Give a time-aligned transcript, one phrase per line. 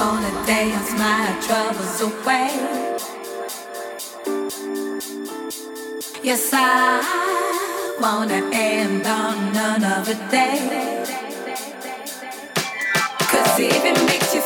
[0.00, 2.50] wanna dance my troubles away.
[6.22, 6.64] Yes, I
[8.00, 9.36] wanna end on
[9.72, 11.04] another day.
[13.30, 14.42] Cause even makes you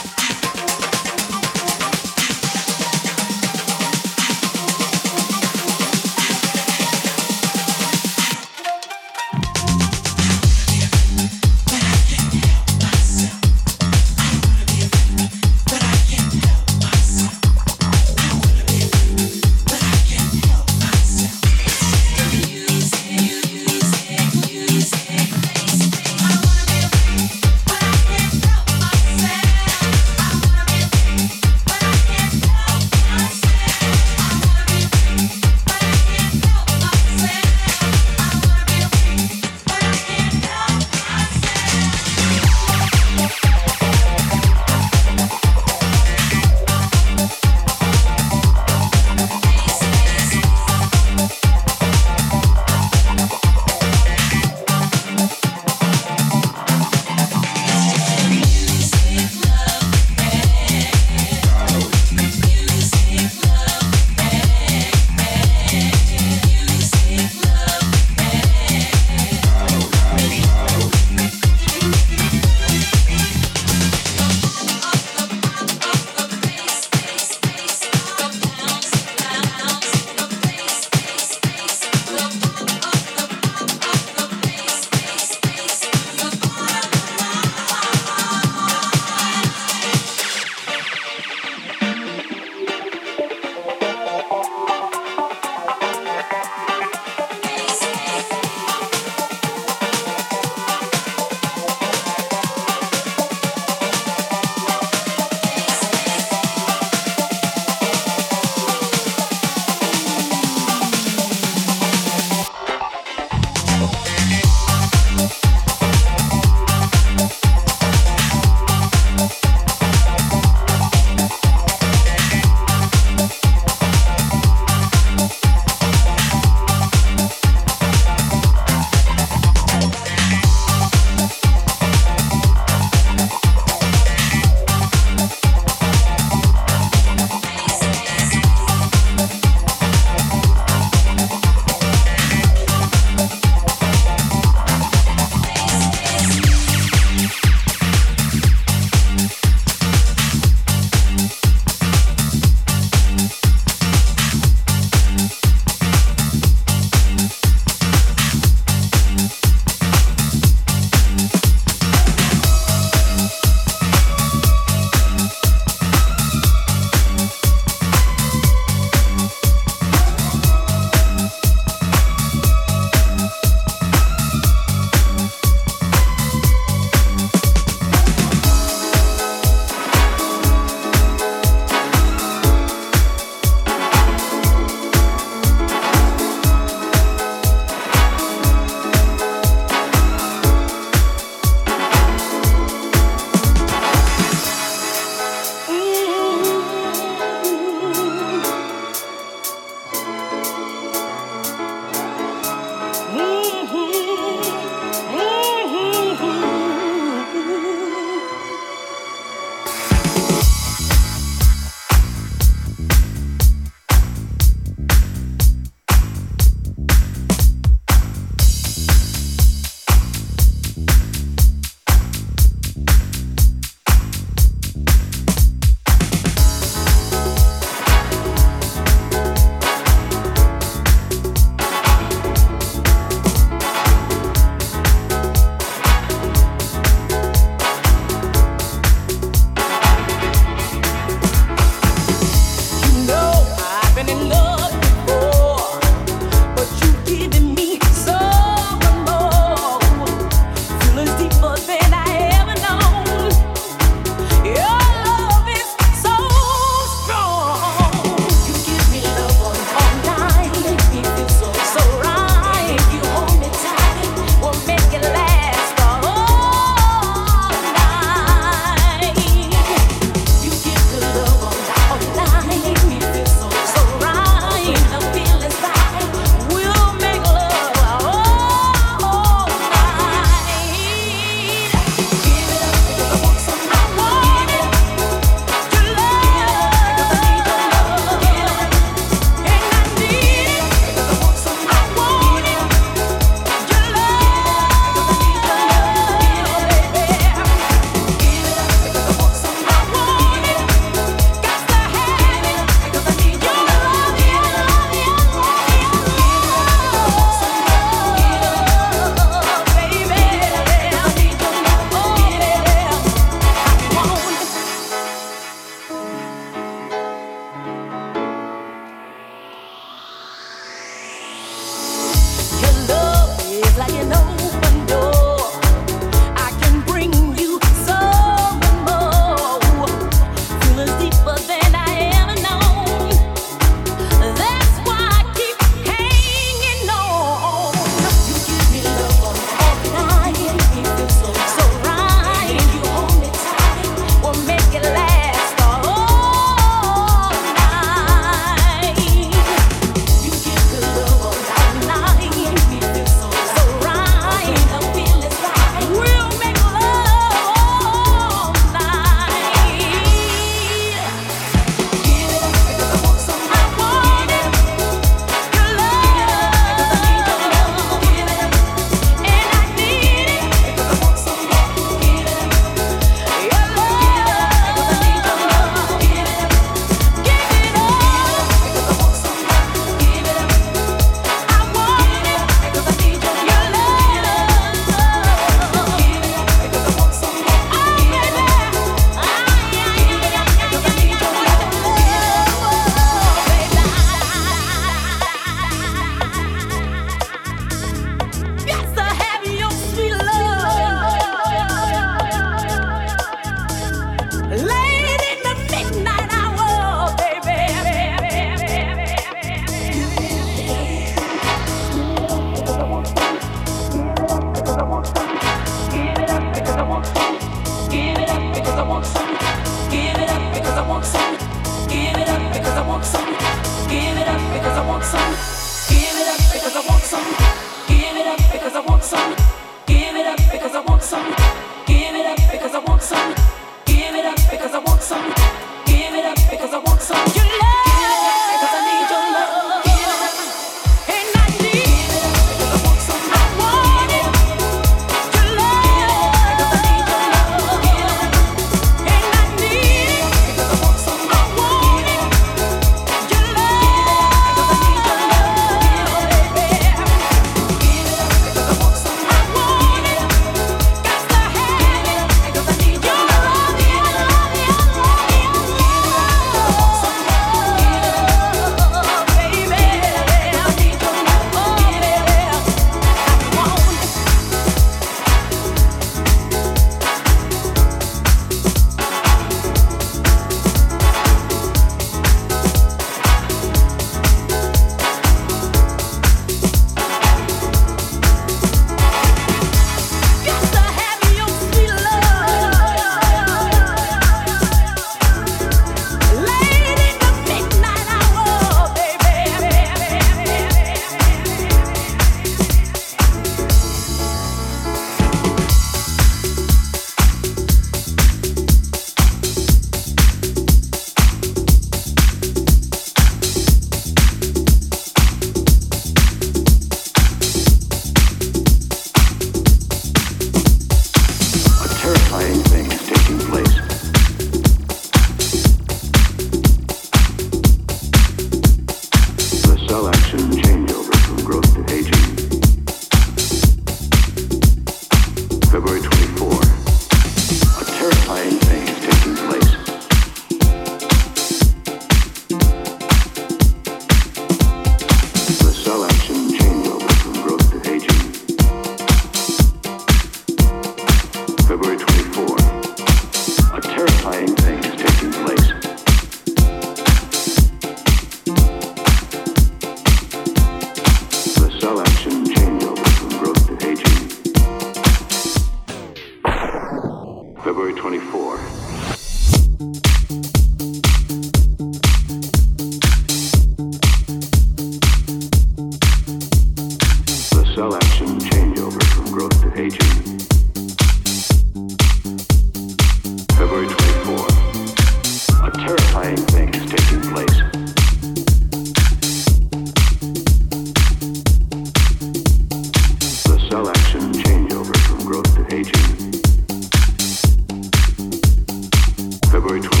[599.61, 600.00] February 20th.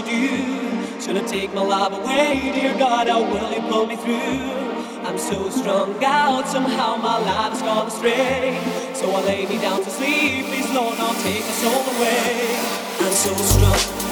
[0.00, 1.00] you do?
[1.00, 2.52] Shall I take my love away?
[2.54, 4.70] Dear God, how will you pull me through?
[5.06, 8.60] I'm so strung out, somehow my life's gone astray.
[8.94, 12.56] So I lay me down to sleep, please Lord, now take my soul away.
[13.00, 14.09] I'm so strung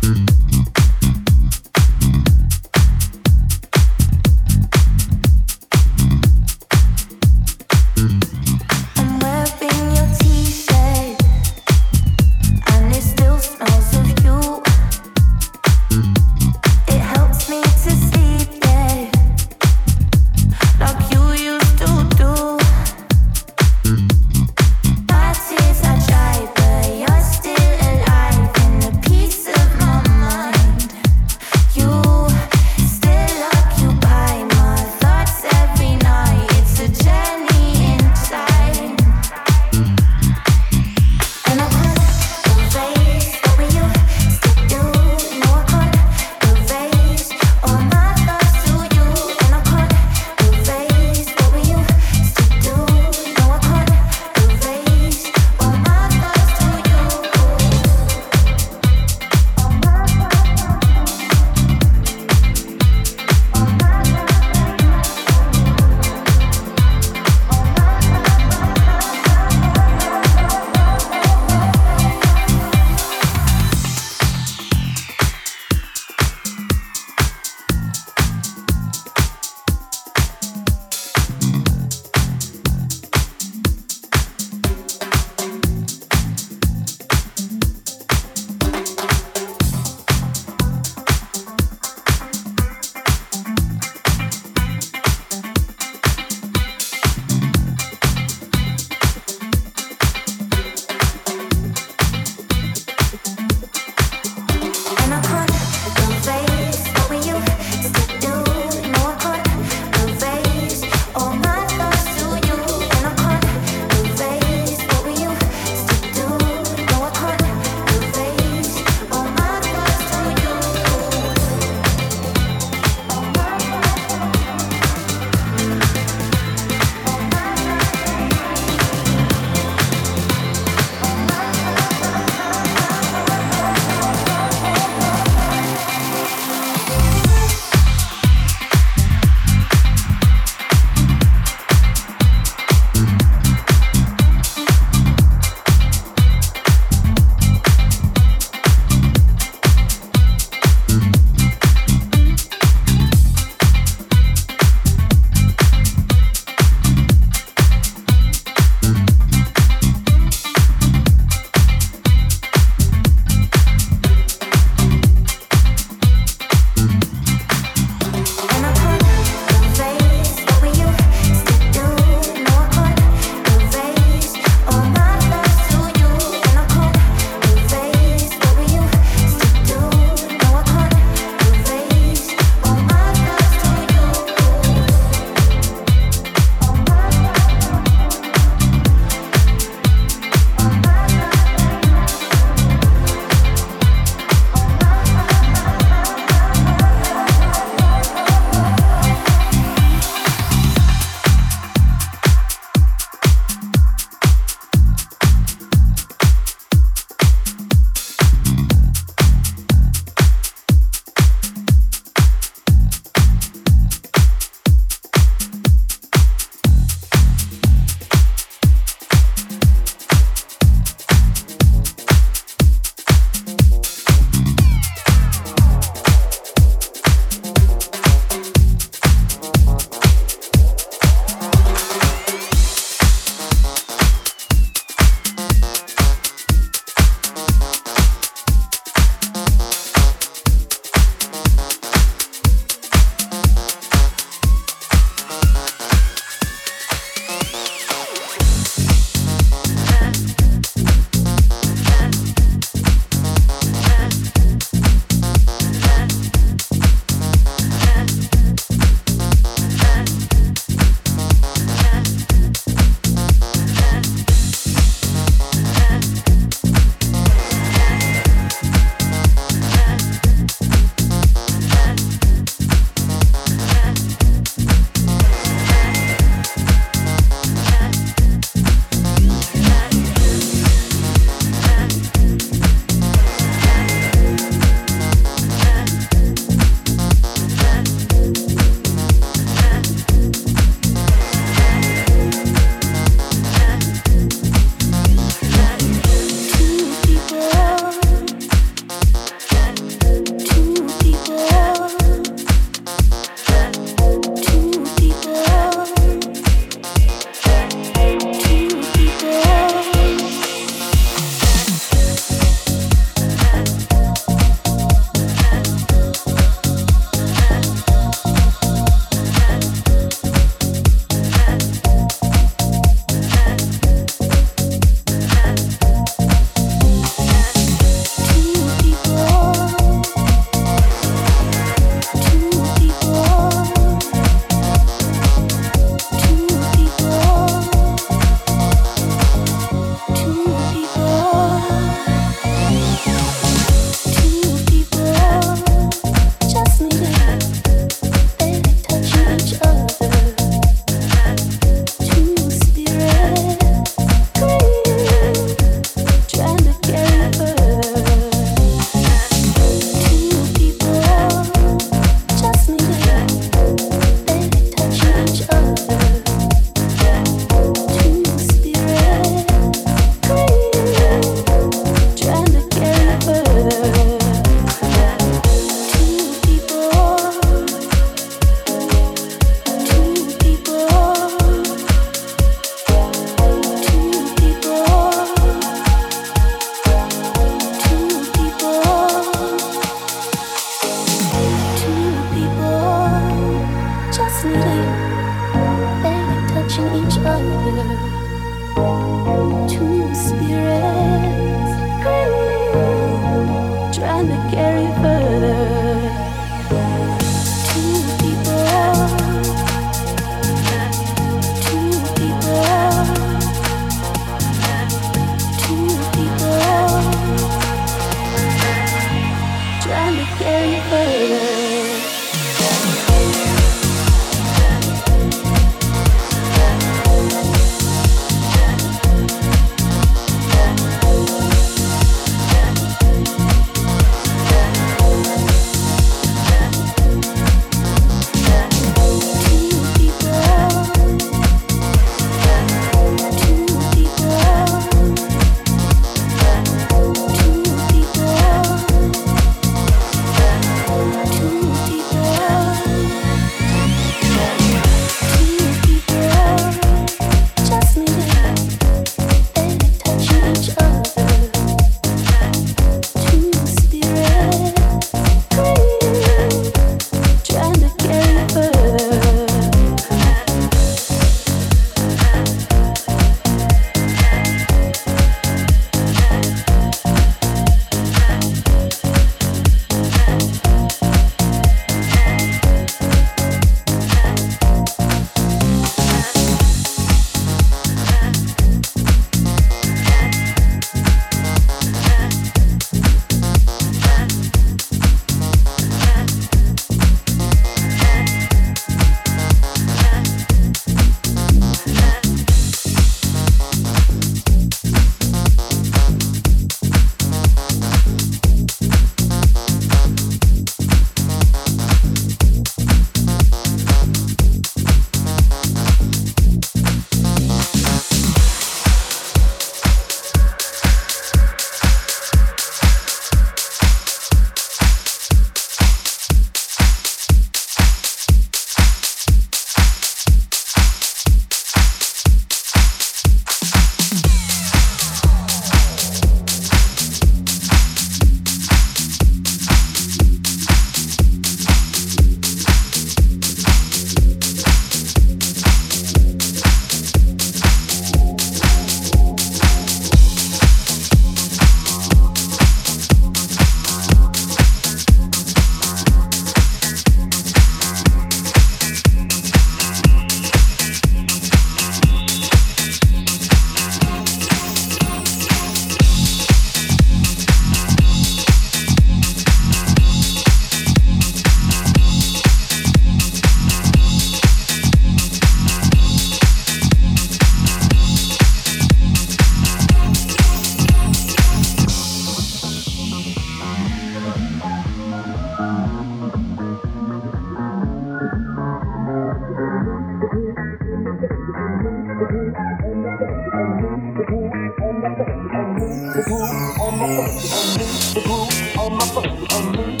[598.13, 600.00] the groove on my phone.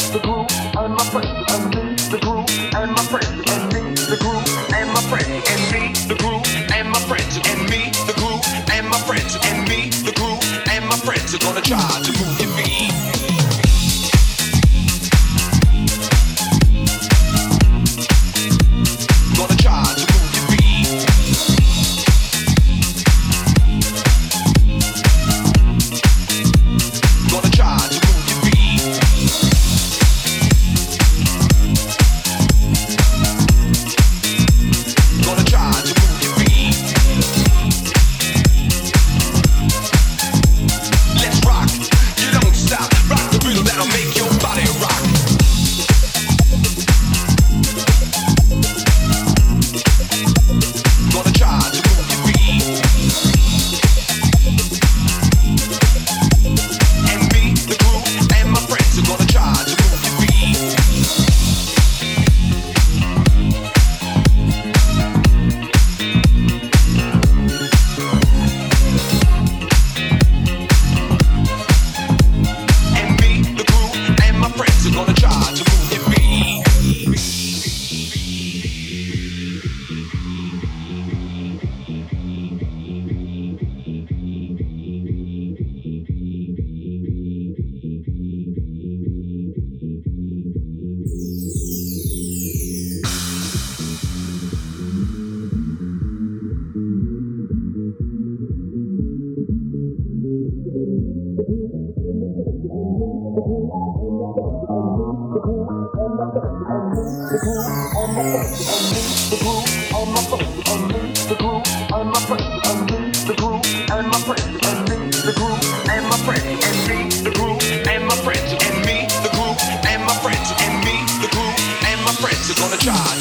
[122.83, 123.20] Gonna